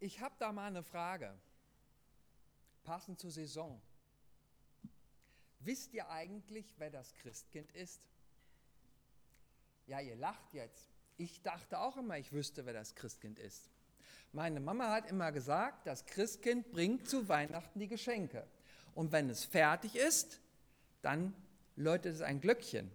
[0.00, 1.30] Ich habe da mal eine Frage,
[2.84, 3.80] passend zur Saison.
[5.60, 8.00] Wisst ihr eigentlich, wer das Christkind ist?
[9.86, 10.88] Ja, ihr lacht jetzt.
[11.18, 13.68] Ich dachte auch immer, ich wüsste, wer das Christkind ist.
[14.32, 18.46] Meine Mama hat immer gesagt, das Christkind bringt zu Weihnachten die Geschenke.
[18.94, 20.40] Und wenn es fertig ist,
[21.02, 21.34] dann
[21.76, 22.90] läutet es ein Glöckchen.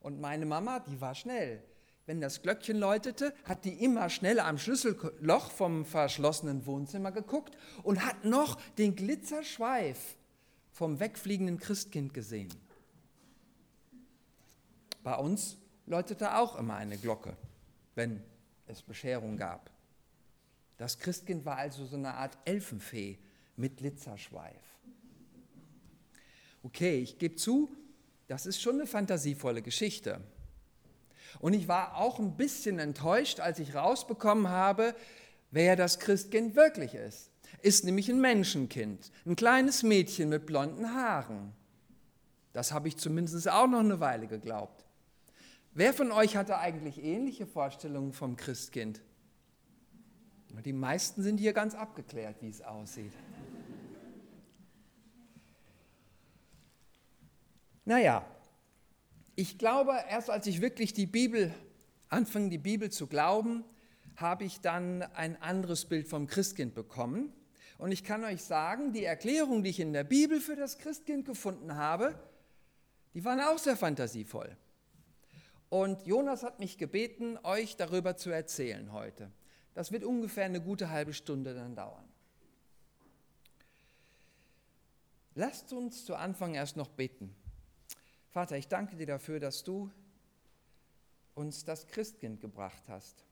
[0.00, 1.62] Und meine Mama, die war schnell.
[2.06, 8.04] Wenn das Glöckchen läutete, hat die immer schnell am Schlüsselloch vom verschlossenen Wohnzimmer geguckt und
[8.04, 10.16] hat noch den Glitzerschweif
[10.72, 12.52] vom wegfliegenden Christkind gesehen.
[15.04, 17.36] Bei uns läutete auch immer eine Glocke,
[17.94, 18.22] wenn
[18.66, 19.70] es Bescherung gab.
[20.78, 23.18] Das Christkind war also so eine Art Elfenfee
[23.56, 24.62] mit Glitzerschweif.
[26.64, 27.74] Okay, ich gebe zu,
[28.26, 30.20] das ist schon eine fantasievolle Geschichte.
[31.40, 34.94] Und ich war auch ein bisschen enttäuscht, als ich rausbekommen habe,
[35.50, 37.30] wer das Christkind wirklich ist.
[37.60, 41.52] Ist nämlich ein Menschenkind, ein kleines Mädchen mit blonden Haaren.
[42.52, 44.84] Das habe ich zumindest auch noch eine Weile geglaubt.
[45.74, 49.00] Wer von euch hatte eigentlich ähnliche Vorstellungen vom Christkind?
[50.64, 53.12] Die meisten sind hier ganz abgeklärt, wie es aussieht.
[57.84, 58.24] Naja,
[59.34, 61.54] ich glaube, erst als ich wirklich die Bibel,
[62.08, 63.64] anfing die Bibel zu glauben,
[64.16, 67.32] habe ich dann ein anderes Bild vom Christkind bekommen.
[67.78, 71.24] Und ich kann euch sagen, die Erklärungen, die ich in der Bibel für das Christkind
[71.24, 72.14] gefunden habe,
[73.14, 74.56] die waren auch sehr fantasievoll.
[75.68, 79.32] Und Jonas hat mich gebeten, euch darüber zu erzählen heute.
[79.74, 82.04] Das wird ungefähr eine gute halbe Stunde dann dauern.
[85.34, 87.34] Lasst uns zu Anfang erst noch beten.
[88.32, 89.90] Vater, ich danke dir dafür, dass du
[91.34, 93.26] uns das Christkind gebracht hast.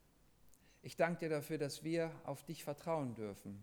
[0.83, 3.63] Ich danke dir dafür, dass wir auf dich vertrauen dürfen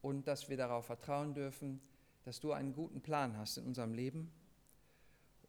[0.00, 1.82] und dass wir darauf vertrauen dürfen,
[2.24, 4.32] dass du einen guten Plan hast in unserem Leben.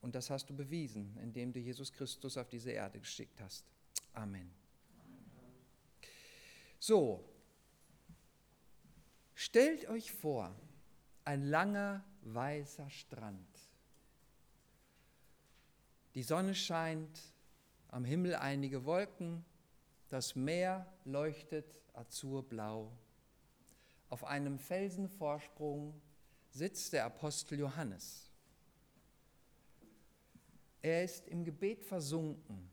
[0.02, 3.66] Und das hast du bewiesen, indem du Jesus Christus auf diese Erde geschickt hast.
[4.12, 4.52] Amen.
[6.78, 7.24] So,
[9.34, 10.54] stellt euch vor,
[11.24, 13.49] ein langer weißer Strand.
[16.16, 17.20] Die Sonne scheint,
[17.90, 19.46] am Himmel einige Wolken,
[20.10, 22.92] das Meer leuchtet azurblau.
[24.10, 25.94] Auf einem Felsenvorsprung
[26.50, 28.32] sitzt der Apostel Johannes.
[30.82, 32.70] Er ist im Gebet versunken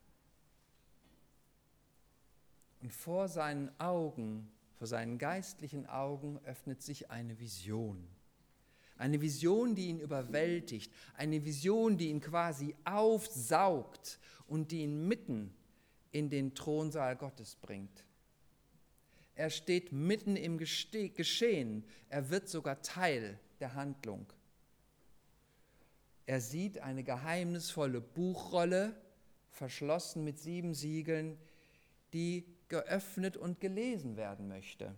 [2.81, 8.09] und vor seinen Augen, vor seinen geistlichen Augen öffnet sich eine Vision.
[8.99, 15.55] Eine Vision, die ihn überwältigt, eine Vision, die ihn quasi aufsaugt und die ihn mitten
[16.13, 18.05] in den Thronsaal Gottes bringt.
[19.35, 24.27] Er steht mitten im Geschehen, er wird sogar Teil der Handlung.
[26.25, 28.97] Er sieht eine geheimnisvolle Buchrolle,
[29.51, 31.39] verschlossen mit sieben Siegeln,
[32.13, 34.95] die geöffnet und gelesen werden möchte.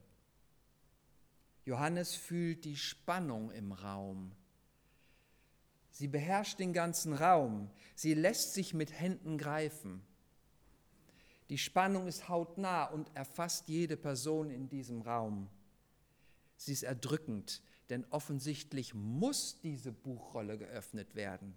[1.68, 4.32] Johannes fühlt die Spannung im Raum.
[5.90, 7.68] Sie beherrscht den ganzen Raum.
[7.94, 10.00] Sie lässt sich mit Händen greifen.
[11.50, 15.50] Die Spannung ist hautnah und erfasst jede Person in diesem Raum.
[16.56, 21.54] Sie ist erdrückend, denn offensichtlich muss diese Buchrolle geöffnet werden.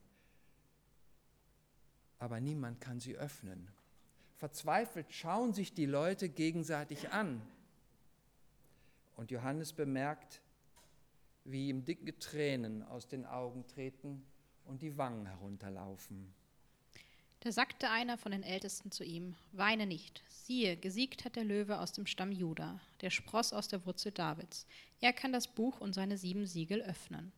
[2.20, 3.70] Aber niemand kann sie öffnen.
[4.36, 7.42] Verzweifelt schauen sich die Leute gegenseitig an.
[9.16, 10.42] Und Johannes bemerkt,
[11.44, 14.24] wie ihm dicke Tränen aus den Augen treten
[14.66, 16.34] und die Wangen herunterlaufen.
[17.42, 21.80] Da sagte einer von den Ältesten zu ihm, Weine nicht, siehe, gesiegt hat der Löwe
[21.80, 24.68] aus dem Stamm Juda, der Spross aus der Wurzel Davids.
[25.00, 27.32] Er kann das Buch und seine sieben Siegel öffnen.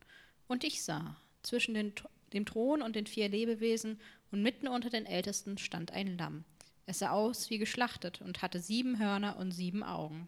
[0.47, 1.93] Und ich sah, zwischen den,
[2.33, 3.97] dem Thron und den vier Lebewesen
[4.31, 6.43] und mitten unter den Ältesten stand ein Lamm.
[6.85, 10.27] Es sah aus wie geschlachtet und hatte sieben Hörner und sieben Augen.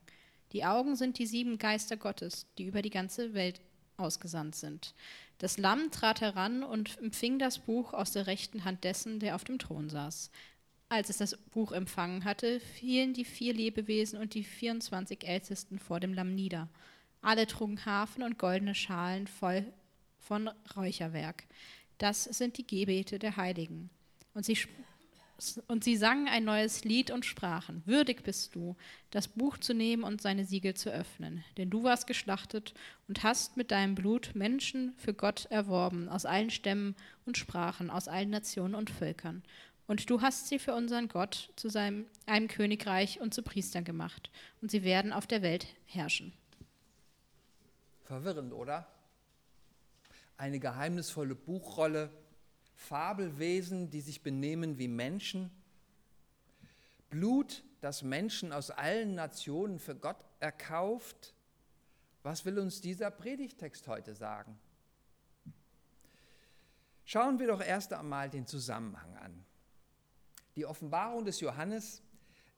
[0.55, 3.59] Die Augen sind die sieben Geister Gottes, die über die ganze Welt
[3.97, 4.95] ausgesandt sind.
[5.37, 9.43] Das Lamm trat heran und empfing das Buch aus der rechten Hand dessen, der auf
[9.43, 10.31] dem Thron saß.
[10.87, 15.99] Als es das Buch empfangen hatte, fielen die vier Lebewesen und die 24 Ältesten vor
[15.99, 16.69] dem Lamm nieder.
[17.21, 19.65] Alle trugen Hafen und goldene Schalen voll
[20.19, 21.43] von Räucherwerk.
[21.97, 23.89] Das sind die Gebete der Heiligen.
[24.33, 24.57] Und sie
[25.67, 28.75] und sie sangen ein neues Lied und sprachen, würdig bist du,
[29.11, 32.73] das Buch zu nehmen und seine Siegel zu öffnen, denn du warst geschlachtet
[33.07, 36.95] und hast mit deinem Blut Menschen für Gott erworben, aus allen Stämmen
[37.25, 39.43] und Sprachen, aus allen Nationen und Völkern.
[39.87, 44.31] Und du hast sie für unseren Gott zu seinem, einem Königreich und zu Priestern gemacht,
[44.61, 46.33] und sie werden auf der Welt herrschen.
[48.03, 48.87] Verwirrend, oder?
[50.37, 52.09] Eine geheimnisvolle Buchrolle,
[52.75, 55.49] Fabelwesen, die sich benehmen wie Menschen,
[57.09, 61.33] Blut, das Menschen aus allen Nationen für Gott erkauft.
[62.23, 64.59] Was will uns dieser Predigtext heute sagen?
[67.05, 69.45] Schauen wir doch erst einmal den Zusammenhang an.
[70.55, 72.01] Die Offenbarung des Johannes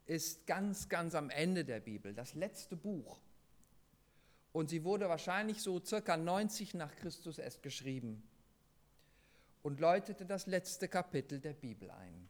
[0.05, 3.19] ist ganz, ganz am Ende der Bibel, das letzte Buch.
[4.53, 8.23] Und sie wurde wahrscheinlich so circa 90 nach Christus erst geschrieben
[9.67, 12.29] und läutete das letzte Kapitel der Bibel ein.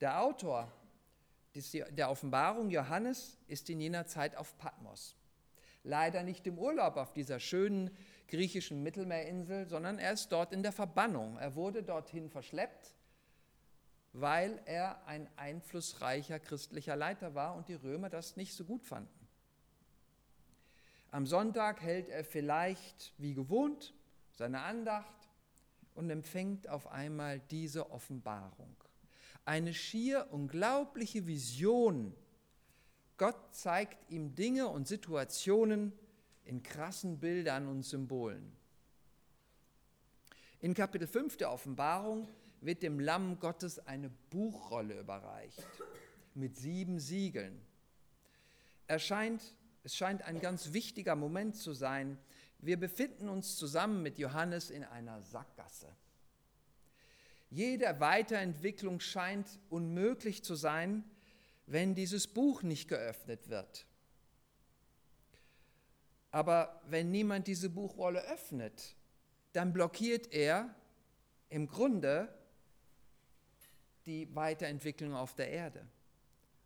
[0.00, 0.72] Der Autor
[1.90, 5.16] der Offenbarung Johannes ist in jener Zeit auf Patmos.
[5.84, 7.90] Leider nicht im Urlaub auf dieser schönen
[8.26, 11.36] griechischen Mittelmeerinsel, sondern er ist dort in der Verbannung.
[11.36, 12.94] Er wurde dorthin verschleppt
[14.14, 19.28] weil er ein einflussreicher christlicher Leiter war und die Römer das nicht so gut fanden.
[21.10, 23.92] Am Sonntag hält er vielleicht wie gewohnt
[24.32, 25.17] seine Andacht
[25.98, 28.76] und empfängt auf einmal diese Offenbarung.
[29.44, 32.14] Eine schier unglaubliche Vision.
[33.16, 35.92] Gott zeigt ihm Dinge und Situationen
[36.44, 38.52] in krassen Bildern und Symbolen.
[40.60, 42.28] In Kapitel 5 der Offenbarung
[42.60, 45.66] wird dem Lamm Gottes eine Buchrolle überreicht
[46.34, 47.60] mit sieben Siegeln.
[48.86, 49.42] Erscheint,
[49.82, 52.18] es scheint ein ganz wichtiger Moment zu sein.
[52.58, 55.88] Wir befinden uns zusammen mit Johannes in einer Sackgasse.
[57.50, 61.04] Jede Weiterentwicklung scheint unmöglich zu sein,
[61.66, 63.86] wenn dieses Buch nicht geöffnet wird.
[66.30, 68.96] Aber wenn niemand diese Buchrolle öffnet,
[69.52, 70.74] dann blockiert er
[71.48, 72.28] im Grunde
[74.04, 75.86] die Weiterentwicklung auf der Erde.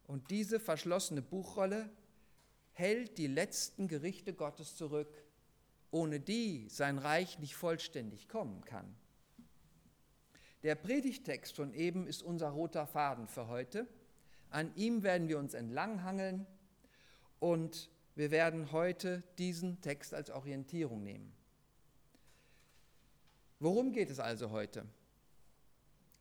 [0.06, 1.88] Und diese verschlossene Buchrolle
[2.72, 5.22] hält die letzten Gerichte Gottes zurück,
[5.92, 8.92] ohne die sein Reich nicht vollständig kommen kann.
[10.64, 13.86] Der Predigtext von eben ist unser roter Faden für heute.
[14.50, 16.46] An ihm werden wir uns entlanghangeln
[17.38, 21.32] und wir werden heute diesen Text als Orientierung nehmen.
[23.60, 24.86] Worum geht es also heute?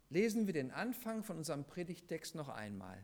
[0.10, 2.98] Lesen wir den Anfang von unserem Predigtext noch einmal.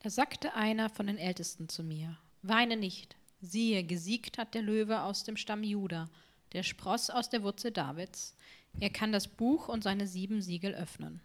[0.00, 5.02] Da sagte einer von den Ältesten zu mir, Weine nicht, siehe, gesiegt hat der Löwe
[5.02, 6.08] aus dem Stamm Juda,
[6.52, 8.36] der Spross aus der Wurzel Davids.
[8.80, 11.20] Er kann das Buch und seine sieben Siegel öffnen.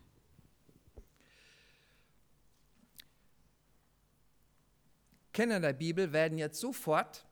[5.33, 7.25] Kenner der Bibel werden jetzt sofort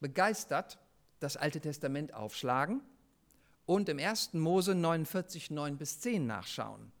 [0.00, 0.78] begeistert
[1.20, 2.82] das Alte Testament aufschlagen
[3.66, 4.34] und im 1.
[4.34, 6.92] Mose 49, 9 bis 10 nachschauen.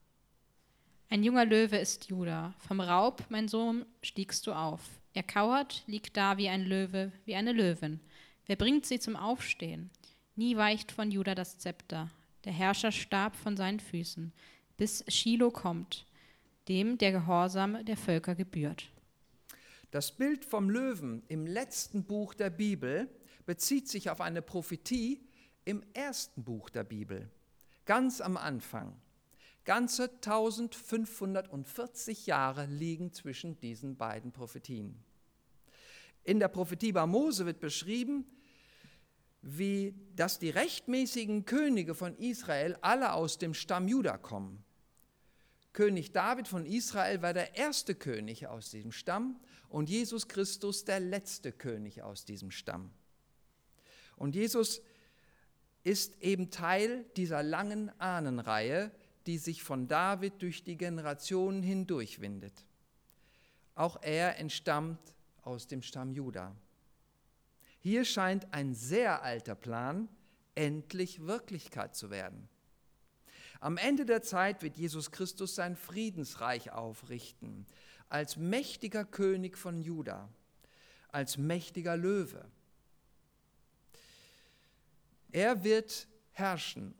[1.10, 2.54] Ein junger Löwe ist Juda.
[2.58, 4.80] Vom Raub, mein Sohn, stiegst du auf.
[5.12, 8.00] Er kauert, liegt da wie ein Löwe, wie eine Löwin.
[8.46, 9.90] Wer bringt sie zum Aufstehen?
[10.34, 12.10] Nie weicht von Juda das Zepter.
[12.44, 14.32] Der Herrscher starb von seinen Füßen,
[14.76, 16.04] bis Shiloh kommt,
[16.68, 18.90] dem der Gehorsam der Völker gebührt.
[19.92, 23.08] Das Bild vom Löwen im letzten Buch der Bibel
[23.46, 25.20] bezieht sich auf eine Prophetie
[25.64, 27.30] im ersten Buch der Bibel,
[27.84, 29.00] ganz am Anfang.
[29.64, 35.02] Ganze 1540 Jahre liegen zwischen diesen beiden Prophetien.
[36.22, 38.26] In der Prophetie bei Mose wird beschrieben,
[39.40, 44.64] wie dass die rechtmäßigen Könige von Israel alle aus dem Stamm Juda kommen.
[45.72, 51.00] König David von Israel war der erste König aus diesem Stamm und Jesus Christus der
[51.00, 52.90] letzte König aus diesem Stamm.
[54.16, 54.82] Und Jesus
[55.82, 58.92] ist eben Teil dieser langen Ahnenreihe,
[59.26, 62.64] die sich von David durch die Generationen hindurchwindet.
[63.74, 65.00] Auch er entstammt
[65.42, 66.54] aus dem Stamm Juda.
[67.80, 70.08] Hier scheint ein sehr alter Plan
[70.54, 72.48] endlich Wirklichkeit zu werden.
[73.60, 77.66] Am Ende der Zeit wird Jesus Christus sein Friedensreich aufrichten,
[78.08, 80.28] als mächtiger König von Juda,
[81.08, 82.44] als mächtiger Löwe.
[85.32, 86.94] Er wird herrschen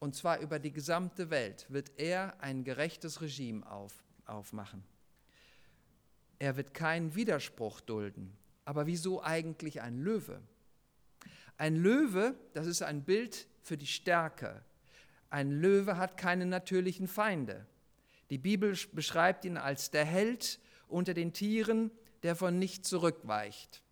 [0.00, 3.92] und zwar über die gesamte Welt, wird er ein gerechtes Regime auf,
[4.24, 4.82] aufmachen.
[6.38, 8.36] Er wird keinen Widerspruch dulden.
[8.64, 10.40] Aber wieso eigentlich ein Löwe?
[11.58, 14.64] Ein Löwe, das ist ein Bild für die Stärke.
[15.28, 17.66] Ein Löwe hat keine natürlichen Feinde.
[18.30, 21.90] Die Bibel beschreibt ihn als der Held unter den Tieren,
[22.22, 23.82] der von nichts zurückweicht.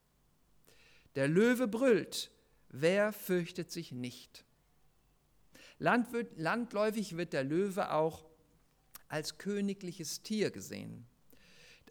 [1.16, 2.30] Der Löwe brüllt,
[2.68, 4.44] wer fürchtet sich nicht?
[5.78, 8.24] Landläufig wird der Löwe auch
[9.08, 11.06] als königliches Tier gesehen.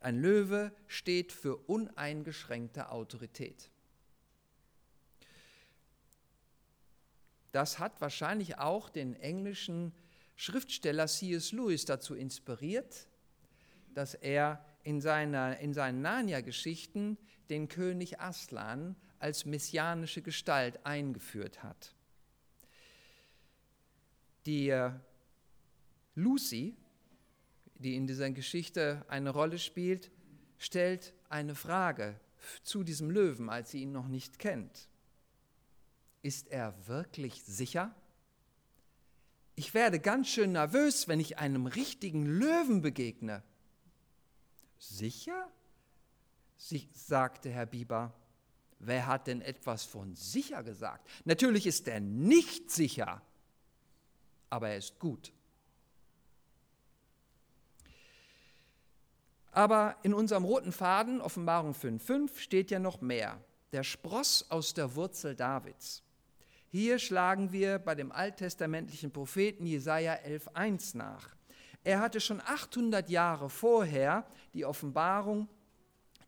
[0.02, 3.72] Ein Löwe steht für uneingeschränkte Autorität.
[7.52, 9.94] Das hat wahrscheinlich auch den englischen
[10.36, 11.52] Schriftsteller C.S.
[11.52, 13.08] Lewis dazu inspiriert,
[13.96, 17.18] dass er in, seiner, in seinen Narnia-Geschichten
[17.50, 21.97] den König Aslan als messianische Gestalt eingeführt hat.
[24.48, 24.92] Die äh,
[26.16, 26.74] Lucy,
[27.76, 30.10] die in dieser Geschichte eine Rolle spielt,
[30.58, 32.18] stellt eine Frage
[32.64, 34.88] zu diesem Löwen, als sie ihn noch nicht kennt.
[36.22, 37.94] Ist er wirklich sicher?
[39.56, 43.44] Ich werde ganz schön nervös, wenn ich einem richtigen Löwen begegne.
[44.78, 45.52] Sicher?
[46.56, 48.14] Sie, sagte Herr Bieber.
[48.80, 51.10] Wer hat denn etwas von sicher gesagt?
[51.26, 53.22] Natürlich ist er nicht sicher,
[54.50, 55.32] aber er ist gut.
[59.52, 63.40] Aber in unserem roten Faden, Offenbarung 5.5, steht ja noch mehr.
[63.72, 66.04] Der Spross aus der Wurzel Davids.
[66.70, 71.30] Hier schlagen wir bei dem alttestamentlichen Propheten Jesaja 11.1 nach.
[71.84, 75.48] Er hatte schon 800 Jahre vorher die Offenbarung,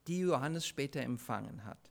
[0.07, 1.88] die Johannes später empfangen hat.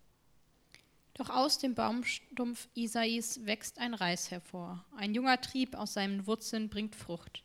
[1.18, 4.84] Doch aus dem Baumstumpf Isais wächst ein Reis hervor.
[4.96, 7.42] Ein junger Trieb aus seinen Wurzeln bringt Frucht.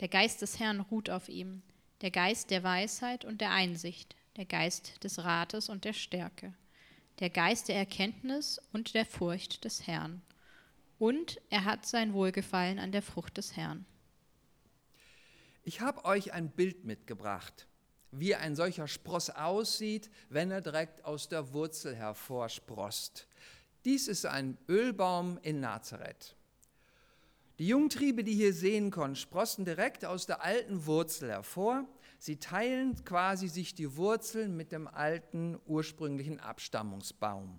[0.00, 1.62] Der Geist des Herrn ruht auf ihm,
[2.02, 6.52] der Geist der Weisheit und der Einsicht, der Geist des Rates und der Stärke,
[7.18, 10.20] der Geist der Erkenntnis und der Furcht des Herrn.
[10.98, 13.86] Und er hat sein Wohlgefallen an der Frucht des Herrn.
[15.62, 17.68] Ich habe euch ein Bild mitgebracht
[18.18, 23.26] wie ein solcher Spross aussieht, wenn er direkt aus der Wurzel hervorsprost.
[23.84, 26.36] Dies ist ein Ölbaum in Nazareth.
[27.58, 31.86] Die Jungtriebe, die hier sehen konnten, sprossen direkt aus der alten Wurzel hervor.
[32.18, 37.58] Sie teilen quasi sich die Wurzeln mit dem alten ursprünglichen Abstammungsbaum.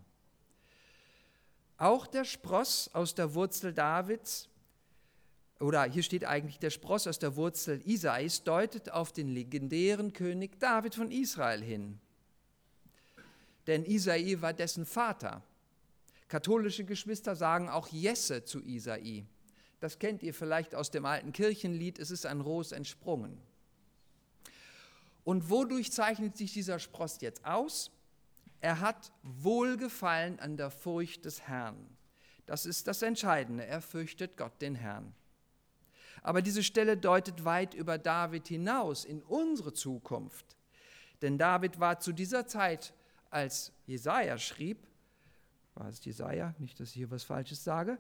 [1.78, 4.50] Auch der Spross aus der Wurzel Davids
[5.60, 10.60] oder hier steht eigentlich der Spross aus der Wurzel Isais, deutet auf den legendären König
[10.60, 12.00] David von Israel hin.
[13.68, 15.42] Denn Isai war dessen Vater.
[16.28, 19.26] Katholische Geschwister sagen auch Jesse zu Isai.
[19.80, 23.40] Das kennt ihr vielleicht aus dem alten Kirchenlied, es ist ein Ros entsprungen.
[25.24, 27.92] Und wodurch zeichnet sich dieser Spross jetzt aus?
[28.62, 31.78] Er hat Wohlgefallen an der Furcht des Herrn.
[32.46, 33.66] Das ist das Entscheidende.
[33.66, 35.14] Er fürchtet Gott, den Herrn.
[36.26, 40.58] Aber diese Stelle deutet weit über David hinaus in unsere Zukunft.
[41.22, 42.96] Denn David war zu dieser Zeit,
[43.30, 44.88] als Jesaja schrieb,
[45.76, 48.00] war es Jesaja, nicht, dass ich hier was Falsches sage,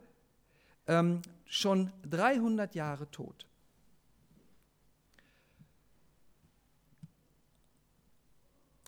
[0.87, 3.45] ähm, schon 300 Jahre tot.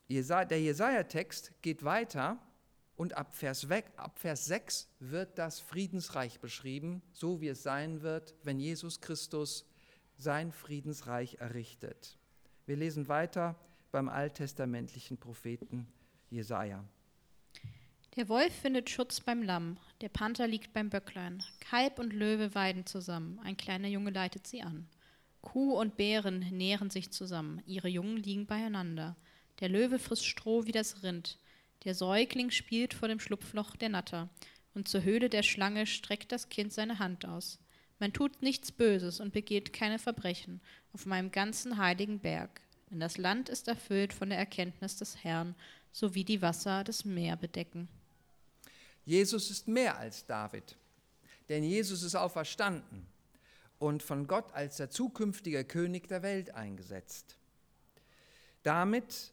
[0.10, 2.40] Der Jesaja-Text geht weiter
[2.98, 8.02] und ab Vers, weg, ab Vers 6 wird das Friedensreich beschrieben, so wie es sein
[8.02, 9.66] wird, wenn Jesus Christus
[10.18, 12.18] sein Friedensreich errichtet.
[12.66, 13.56] Wir lesen weiter
[13.92, 15.88] beim alttestamentlichen Propheten
[16.30, 16.84] Jesaja.
[18.16, 21.44] Der Wolf findet Schutz beim Lamm, der Panther liegt beim Böcklein.
[21.60, 24.90] Kalb und Löwe weiden zusammen, ein kleiner Junge leitet sie an.
[25.42, 29.16] Kuh und Bären nähren sich zusammen, ihre Jungen liegen beieinander.
[29.60, 31.38] Der Löwe frisst Stroh wie das Rind,
[31.84, 34.30] der Säugling spielt vor dem Schlupfloch der Natter,
[34.74, 37.60] und zur Höhle der Schlange streckt das Kind seine Hand aus.
[38.00, 40.62] Man tut nichts Böses und begeht keine Verbrechen
[40.94, 45.56] auf meinem ganzen heiligen Berg, denn das Land ist erfüllt von der Erkenntnis des Herrn,
[45.92, 47.88] so wie die Wasser das Meer bedecken.
[49.04, 50.76] Jesus ist mehr als David,
[51.50, 53.08] denn Jesus ist auferstanden
[53.80, 57.38] und von Gott als der zukünftige König der Welt eingesetzt.
[58.64, 59.32] Damit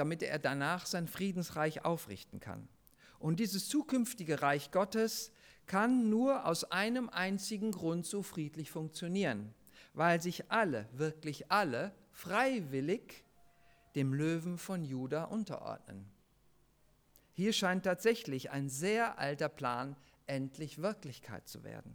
[0.00, 2.66] damit er danach sein Friedensreich aufrichten kann.
[3.18, 5.30] Und dieses zukünftige Reich Gottes
[5.66, 9.54] kann nur aus einem einzigen Grund so friedlich funktionieren,
[9.92, 13.24] weil sich alle, wirklich alle, freiwillig
[13.94, 16.10] dem Löwen von Juda unterordnen.
[17.34, 21.94] Hier scheint tatsächlich ein sehr alter Plan endlich Wirklichkeit zu werden.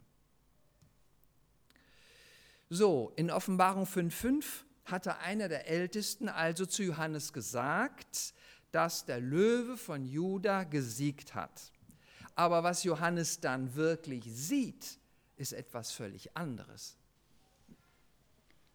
[2.69, 8.33] So, in Offenbarung 5.5 hatte einer der Ältesten also zu Johannes gesagt,
[8.71, 11.71] dass der Löwe von Juda gesiegt hat.
[12.35, 14.99] Aber was Johannes dann wirklich sieht,
[15.37, 16.97] ist etwas völlig anderes.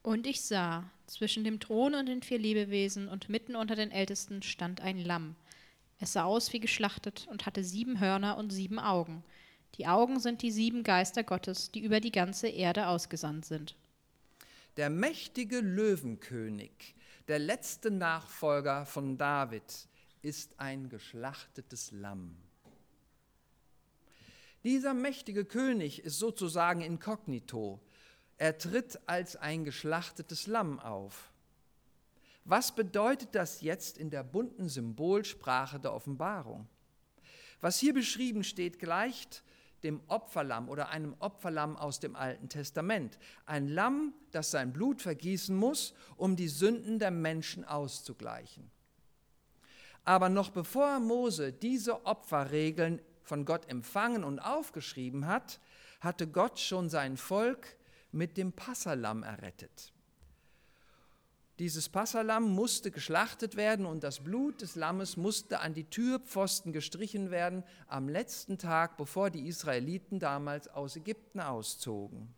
[0.03, 4.43] Und ich sah, zwischen dem Thron und den vier Lebewesen und mitten unter den Ältesten
[4.43, 5.37] stand ein Lamm.
[5.99, 9.23] Es sah aus wie geschlachtet und hatte sieben Hörner und sieben Augen.
[9.75, 13.77] Die Augen sind die sieben Geister Gottes, die über die ganze Erde ausgesandt sind.
[14.81, 16.95] Der mächtige Löwenkönig,
[17.29, 19.63] der letzte Nachfolger von David,
[20.23, 22.35] ist ein geschlachtetes Lamm.
[24.65, 27.79] Dieser mächtige König ist sozusagen inkognito.
[28.39, 31.31] Er tritt als ein geschlachtetes Lamm auf.
[32.47, 36.67] Was bedeutet das jetzt in der bunten Symbolsprache der Offenbarung?
[37.61, 39.43] Was hier beschrieben steht, gleicht
[39.83, 43.19] dem Opferlamm oder einem Opferlamm aus dem Alten Testament.
[43.47, 48.71] Ein Lamm, das sein Blut vergießen muss, um die Sünden der Menschen auszugleichen.
[50.05, 55.61] Aber noch bevor Mose diese Opferregeln von Gott empfangen und aufgeschrieben hat,
[56.01, 57.77] hatte Gott schon sein Volk
[58.13, 59.93] mit dem Passalam errettet.
[61.61, 67.31] Dieses Passalam musste geschlachtet werden und das Blut des Lammes musste an die Türpfosten gestrichen
[67.31, 72.35] werden am letzten Tag, bevor die Israeliten damals aus Ägypten auszogen.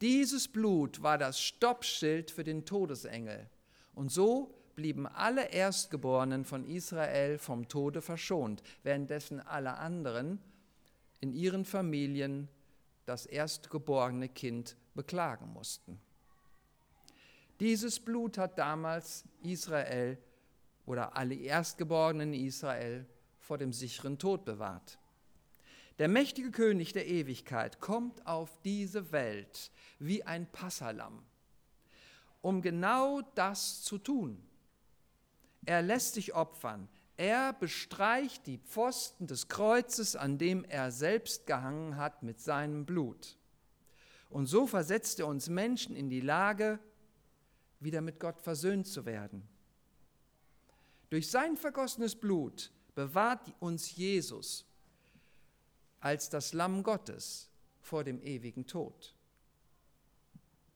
[0.00, 3.48] Dieses Blut war das Stoppschild für den Todesengel.
[3.94, 10.40] Und so blieben alle Erstgeborenen von Israel vom Tode verschont, währenddessen alle anderen
[11.20, 12.48] in ihren Familien
[13.06, 16.00] das erstgeborene Kind beklagen mussten.
[17.60, 20.18] Dieses Blut hat damals Israel
[20.86, 23.06] oder alle Erstgeborenen Israel
[23.40, 24.98] vor dem sicheren Tod bewahrt.
[25.98, 31.24] Der mächtige König der Ewigkeit kommt auf diese Welt wie ein Passalam,
[32.40, 34.40] um genau das zu tun.
[35.66, 36.88] Er lässt sich opfern.
[37.16, 43.36] Er bestreicht die Pfosten des Kreuzes, an dem er selbst gehangen hat, mit seinem Blut.
[44.30, 46.78] Und so versetzt er uns Menschen in die Lage,
[47.80, 49.46] wieder mit Gott versöhnt zu werden.
[51.10, 54.66] Durch sein vergossenes Blut bewahrt uns Jesus
[56.00, 59.14] als das Lamm Gottes vor dem ewigen Tod.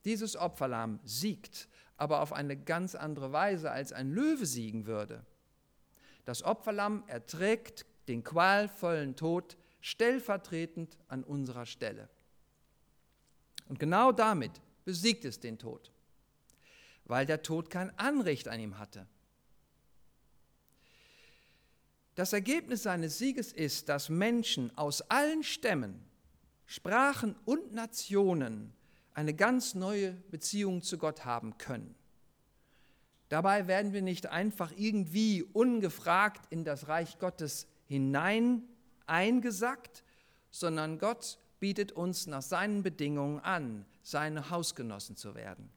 [0.05, 5.25] Dieses Opferlamm siegt aber auf eine ganz andere Weise, als ein Löwe siegen würde.
[6.25, 12.09] Das Opferlamm erträgt den qualvollen Tod stellvertretend an unserer Stelle.
[13.69, 15.92] Und genau damit besiegt es den Tod,
[17.05, 19.07] weil der Tod kein Anrecht an ihm hatte.
[22.15, 26.05] Das Ergebnis seines Sieges ist, dass Menschen aus allen Stämmen,
[26.67, 28.75] Sprachen und Nationen
[29.15, 31.95] eine ganz neue Beziehung zu Gott haben können.
[33.29, 38.63] Dabei werden wir nicht einfach irgendwie ungefragt in das Reich Gottes hinein
[39.07, 40.05] eingesackt,
[40.51, 45.71] sondern Gott bietet uns nach seinen Bedingungen an, seine Hausgenossen zu werden.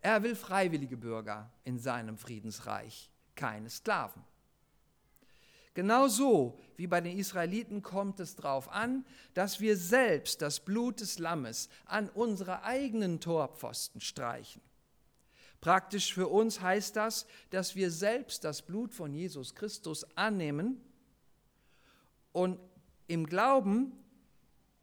[0.00, 4.22] Er will freiwillige Bürger in seinem Friedensreich, keine Sklaven.
[5.74, 9.04] Genauso wie bei den Israeliten kommt es darauf an,
[9.34, 14.62] dass wir selbst das Blut des Lammes an unsere eigenen Torpfosten streichen.
[15.60, 20.80] Praktisch für uns heißt das, dass wir selbst das Blut von Jesus Christus annehmen
[22.32, 22.58] und
[23.06, 23.92] im Glauben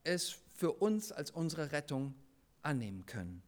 [0.03, 2.13] es für uns als unsere Rettung
[2.61, 3.41] annehmen können.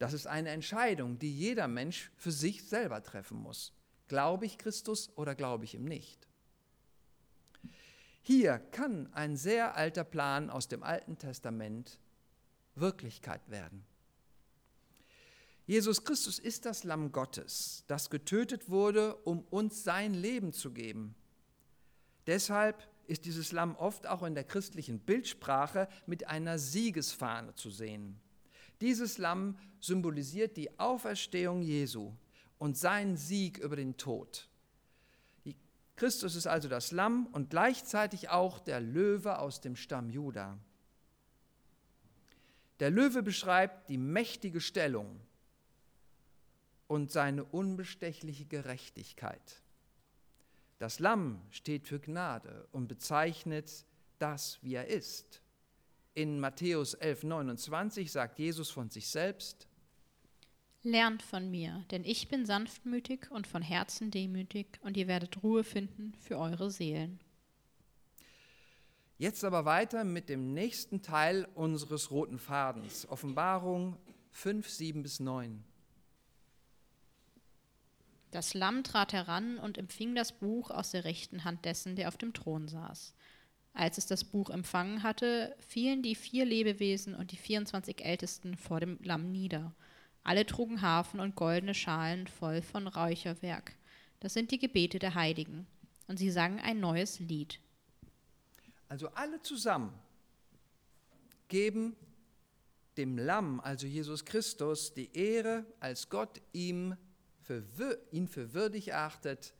[0.00, 3.74] Das ist eine Entscheidung, die jeder Mensch für sich selber treffen muss.
[4.08, 6.26] Glaube ich Christus oder glaube ich ihm nicht?
[8.22, 12.00] Hier kann ein sehr alter Plan aus dem Alten Testament
[12.76, 13.84] Wirklichkeit werden.
[15.66, 21.14] Jesus Christus ist das Lamm Gottes, das getötet wurde, um uns sein Leben zu geben.
[22.26, 28.18] Deshalb ist dieses Lamm oft auch in der christlichen Bildsprache mit einer Siegesfahne zu sehen.
[28.80, 32.12] Dieses Lamm symbolisiert die Auferstehung Jesu
[32.58, 34.48] und seinen Sieg über den Tod.
[35.96, 40.58] Christus ist also das Lamm und gleichzeitig auch der Löwe aus dem Stamm Juda.
[42.78, 45.20] Der Löwe beschreibt die mächtige Stellung
[46.86, 49.62] und seine unbestechliche Gerechtigkeit.
[50.78, 53.84] Das Lamm steht für Gnade und bezeichnet
[54.18, 55.42] das, wie er ist.
[56.14, 59.68] In Matthäus 11:29 sagt Jesus von sich selbst,
[60.82, 65.62] Lernt von mir, denn ich bin sanftmütig und von Herzen demütig, und ihr werdet Ruhe
[65.62, 67.20] finden für eure Seelen.
[69.18, 73.98] Jetzt aber weiter mit dem nächsten Teil unseres roten Fadens, Offenbarung
[74.30, 75.62] 5, 7 bis 9.
[78.30, 82.16] Das Lamm trat heran und empfing das Buch aus der rechten Hand dessen, der auf
[82.16, 83.12] dem Thron saß.
[83.72, 88.80] Als es das Buch empfangen hatte, fielen die vier Lebewesen und die 24 Ältesten vor
[88.80, 89.74] dem Lamm nieder–
[90.22, 93.74] alle trugen Harfen und goldene Schalen voll von Räucherwerk.
[94.20, 95.66] Das sind die Gebete der Heiligen.
[96.08, 97.60] Und sie sangen ein neues Lied.
[98.88, 99.94] Also alle zusammen
[101.48, 101.96] geben
[102.96, 106.96] dem Lamm, also Jesus Christus, die Ehre, als Gott ihm
[107.40, 107.64] für,
[108.10, 109.54] ihn für würdig erachtet,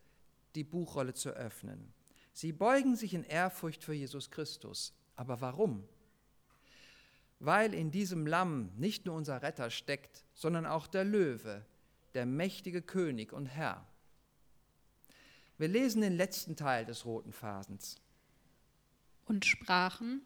[0.53, 1.93] die Buchrolle zu öffnen.
[2.41, 4.95] Sie beugen sich in Ehrfurcht für Jesus Christus.
[5.15, 5.87] Aber warum?
[7.39, 11.63] Weil in diesem Lamm nicht nur unser Retter steckt, sondern auch der Löwe,
[12.15, 13.85] der mächtige König und Herr.
[15.59, 18.01] Wir lesen den letzten Teil des roten Phasens.
[19.25, 20.23] Und sprachen,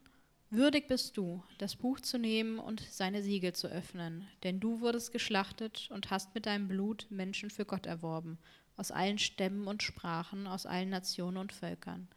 [0.56, 5.12] Würdig bist du, das Buch zu nehmen und seine Siegel zu öffnen, denn du wurdest
[5.12, 8.38] geschlachtet und hast mit deinem Blut Menschen für Gott erworben,
[8.78, 12.08] aus allen Stämmen und Sprachen, aus allen Nationen und Völkern.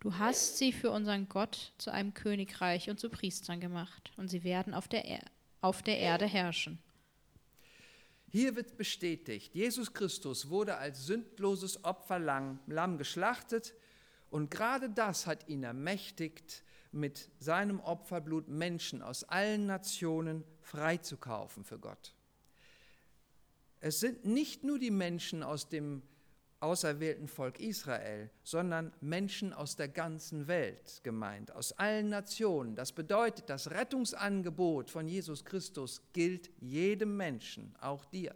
[0.00, 4.42] Du hast sie für unseren Gott zu einem Königreich und zu Priestern gemacht, und sie
[4.42, 5.20] werden auf der, er
[5.60, 6.80] auf der Erde herrschen.
[8.26, 13.74] Hier wird bestätigt, Jesus Christus wurde als sündloses Opferlamm geschlachtet
[14.28, 21.78] und gerade das hat ihn ermächtigt, mit seinem Opferblut Menschen aus allen Nationen freizukaufen für
[21.78, 22.14] Gott.
[23.80, 26.02] Es sind nicht nur die Menschen aus dem
[26.60, 32.74] auserwählten Volk Israel, sondern Menschen aus der ganzen Welt gemeint, aus allen Nationen.
[32.74, 38.34] Das bedeutet, das Rettungsangebot von Jesus Christus gilt jedem Menschen, auch dir.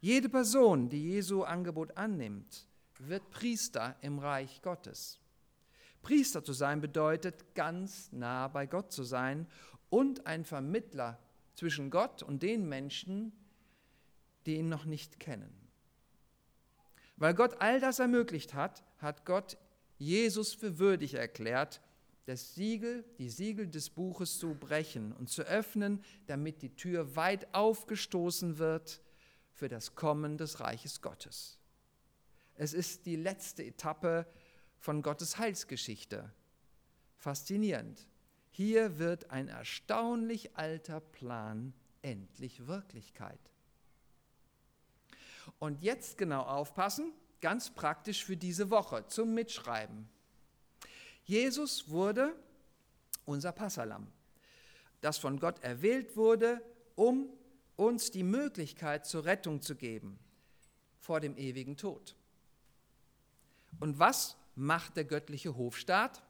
[0.00, 2.66] Jede Person, die Jesu Angebot annimmt,
[2.98, 5.18] wird Priester im Reich Gottes.
[6.04, 9.48] Priester zu sein bedeutet, ganz nah bei Gott zu sein
[9.90, 11.18] und ein Vermittler
[11.54, 13.32] zwischen Gott und den Menschen,
[14.46, 15.52] die ihn noch nicht kennen.
[17.16, 19.56] Weil Gott all das ermöglicht hat, hat Gott
[19.98, 21.80] Jesus für würdig erklärt,
[22.26, 27.52] das Siegel, die Siegel des Buches zu brechen und zu öffnen, damit die Tür weit
[27.54, 29.00] aufgestoßen wird
[29.52, 31.58] für das Kommen des Reiches Gottes.
[32.54, 34.26] Es ist die letzte Etappe
[34.84, 36.30] von Gottes Heilsgeschichte.
[37.16, 38.06] Faszinierend.
[38.50, 43.40] Hier wird ein erstaunlich alter Plan endlich Wirklichkeit.
[45.58, 50.06] Und jetzt genau aufpassen, ganz praktisch für diese Woche zum Mitschreiben.
[51.24, 52.36] Jesus wurde
[53.24, 54.06] unser Passalam,
[55.00, 56.60] das von Gott erwählt wurde,
[56.94, 57.30] um
[57.76, 60.18] uns die Möglichkeit zur Rettung zu geben
[60.98, 62.14] vor dem ewigen Tod.
[63.80, 66.22] Und was macht der göttliche Hofstaat?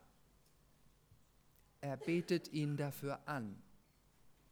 [1.81, 3.61] Er betet ihn dafür an.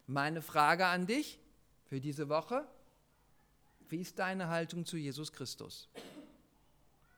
[0.06, 1.38] Meine Frage an dich
[1.86, 2.66] für diese Woche,
[3.88, 5.88] wie ist deine Haltung zu Jesus Christus?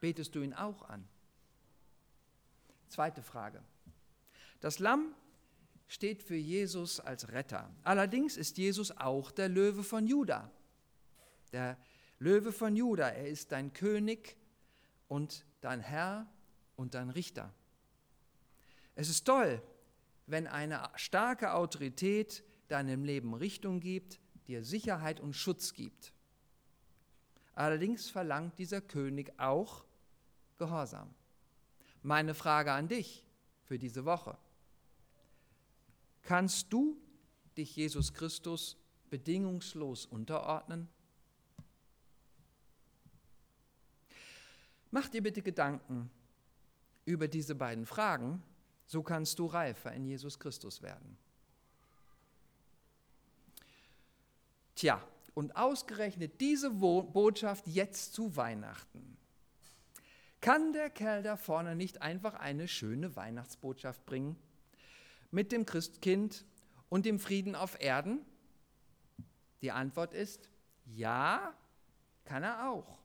[0.00, 1.06] Betest du ihn auch an?
[2.88, 3.62] Zweite Frage.
[4.60, 5.14] Das Lamm
[5.88, 7.70] steht für Jesus als Retter.
[7.82, 10.50] Allerdings ist Jesus auch der Löwe von Juda.
[11.52, 11.76] Der
[12.18, 14.36] Löwe von Juda, er ist dein König
[15.08, 16.26] und dein Herr
[16.76, 17.52] und dein Richter.
[18.94, 19.62] Es ist toll,
[20.26, 26.12] wenn eine starke Autorität deinem Leben Richtung gibt, dir Sicherheit und Schutz gibt.
[27.54, 29.84] Allerdings verlangt dieser König auch
[30.56, 31.12] Gehorsam.
[32.02, 33.26] Meine Frage an dich
[33.64, 34.36] für diese Woche.
[36.22, 36.96] Kannst du
[37.56, 38.76] dich Jesus Christus
[39.10, 40.88] bedingungslos unterordnen?
[44.90, 46.10] Mach dir bitte Gedanken
[47.04, 48.42] über diese beiden Fragen,
[48.86, 51.16] so kannst du reifer in Jesus Christus werden.
[54.74, 55.02] Tja,
[55.34, 59.16] und ausgerechnet diese Botschaft jetzt zu Weihnachten.
[60.40, 64.36] Kann der Kerl da vorne nicht einfach eine schöne Weihnachtsbotschaft bringen?
[65.30, 66.44] Mit dem Christkind
[66.88, 68.20] und dem Frieden auf Erden?
[69.62, 70.48] Die Antwort ist
[70.84, 71.54] ja,
[72.24, 73.03] kann er auch.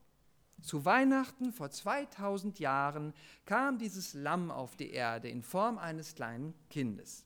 [0.62, 3.14] Zu Weihnachten vor 2000 Jahren
[3.46, 7.26] kam dieses Lamm auf die Erde in Form eines kleinen Kindes.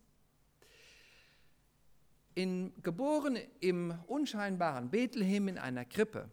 [2.35, 6.29] In, geboren im unscheinbaren Bethlehem in einer Krippe,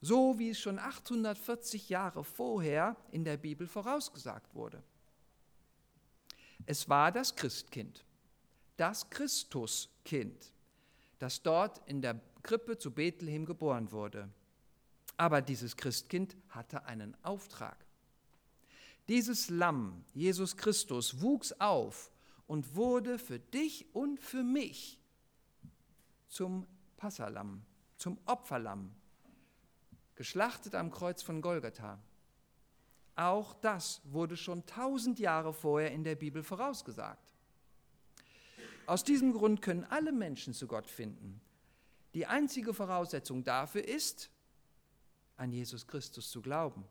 [0.00, 4.82] so wie es schon 840 Jahre vorher in der Bibel vorausgesagt wurde.
[6.66, 8.04] Es war das Christkind,
[8.76, 10.52] das Christuskind,
[11.18, 14.28] das dort in der Krippe zu Bethlehem geboren wurde.
[15.16, 17.76] Aber dieses Christkind hatte einen Auftrag.
[19.08, 22.10] Dieses Lamm, Jesus Christus, wuchs auf
[22.46, 25.00] und wurde für dich und für mich
[26.28, 27.62] zum Passalam,
[27.96, 28.94] zum Opferlamm,
[30.14, 31.98] geschlachtet am Kreuz von Golgatha.
[33.16, 37.34] Auch das wurde schon tausend Jahre vorher in der Bibel vorausgesagt.
[38.86, 41.40] Aus diesem Grund können alle Menschen zu Gott finden.
[42.14, 44.30] Die einzige Voraussetzung dafür ist,
[45.36, 46.84] an Jesus Christus zu glauben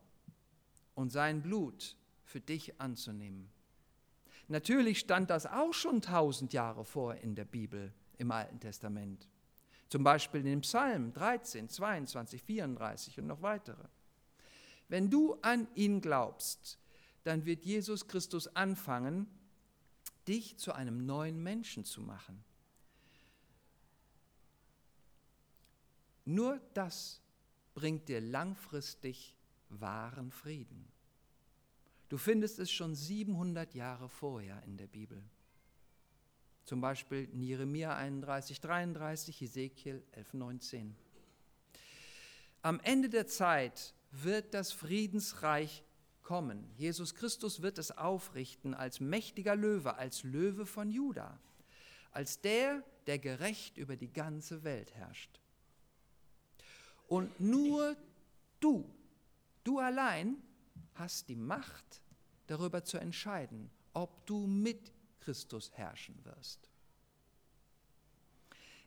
[0.94, 3.50] und sein Blut für dich anzunehmen.
[4.48, 9.28] Natürlich stand das auch schon tausend Jahre vor in der Bibel, im Alten Testament.
[9.88, 13.84] Zum Beispiel in dem Psalm 13, 22, 34 und noch weitere.
[14.88, 16.78] Wenn du an ihn glaubst,
[17.24, 19.26] dann wird Jesus Christus anfangen,
[20.28, 22.44] dich zu einem neuen Menschen zu machen.
[26.24, 27.21] Nur das
[27.74, 29.34] bringt dir langfristig
[29.68, 30.86] wahren Frieden.
[32.08, 35.22] Du findest es schon 700 Jahre vorher in der Bibel.
[36.64, 40.96] Zum Beispiel Jeremia 31, 33, Ezekiel 11, 19.
[42.60, 45.82] Am Ende der Zeit wird das Friedensreich
[46.22, 46.70] kommen.
[46.76, 51.40] Jesus Christus wird es aufrichten als mächtiger Löwe, als Löwe von Juda,
[52.12, 55.41] als der, der gerecht über die ganze Welt herrscht.
[57.12, 57.94] Und nur
[58.58, 58.90] du,
[59.64, 60.42] du allein
[60.94, 62.00] hast die Macht,
[62.46, 66.70] darüber zu entscheiden, ob du mit Christus herrschen wirst.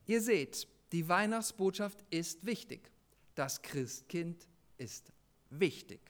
[0.07, 2.89] Ihr seht, die Weihnachtsbotschaft ist wichtig.
[3.35, 4.47] Das Christkind
[4.79, 5.11] ist
[5.51, 6.01] wichtig.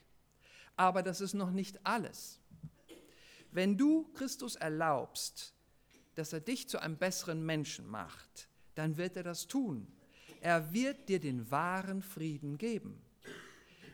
[0.77, 2.39] Aber das ist noch nicht alles.
[3.51, 5.53] Wenn du Christus erlaubst,
[6.13, 9.85] dass er dich zu einem besseren Menschen macht, dann wird er das tun.
[10.45, 13.01] Er wird dir den wahren Frieden geben.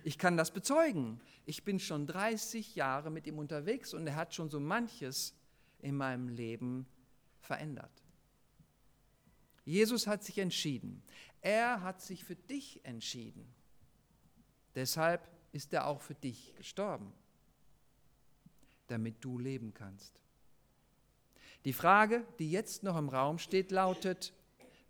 [0.04, 1.22] Ich kann das bezeugen.
[1.46, 5.34] Ich bin schon 30 Jahre mit ihm unterwegs und er hat schon so manches
[5.80, 6.86] in meinem Leben
[7.40, 8.04] verändert.
[9.64, 11.02] Jesus hat sich entschieden.
[11.40, 13.48] Er hat sich für dich entschieden.
[14.76, 17.14] Deshalb ist er auch für dich gestorben,
[18.88, 20.20] damit du leben kannst.
[21.64, 24.34] Die Frage, die jetzt noch im Raum steht, lautet,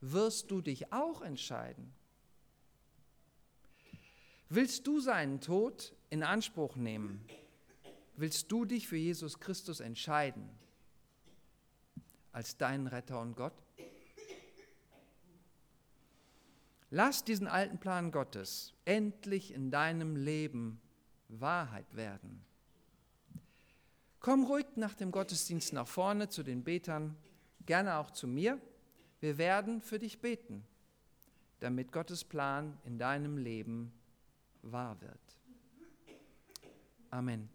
[0.01, 1.93] wirst du dich auch entscheiden?
[4.49, 7.25] Willst du seinen Tod in Anspruch nehmen?
[8.17, 10.49] Willst du dich für Jesus Christus entscheiden
[12.33, 13.53] als deinen Retter und Gott?
[16.89, 20.81] Lass diesen alten Plan Gottes endlich in deinem Leben
[21.29, 22.43] Wahrheit werden.
[24.19, 27.15] Komm ruhig nach dem Gottesdienst nach vorne zu den Betern,
[27.65, 28.59] gerne auch zu mir.
[29.21, 30.65] Wir werden für dich beten,
[31.59, 33.93] damit Gottes Plan in deinem Leben
[34.63, 35.19] wahr wird.
[37.11, 37.49] Amen.